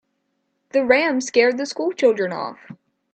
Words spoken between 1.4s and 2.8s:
the school children off.